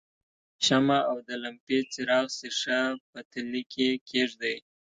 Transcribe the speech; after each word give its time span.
یوه 0.55 0.61
شمع 0.65 0.99
او 1.11 1.17
لمپې 1.43 1.79
څراغ 1.93 2.27
ښيښه 2.37 2.81
په 3.09 3.19
تلې 3.31 3.63
کې 3.73 3.89
کیږدئ. 4.09 4.57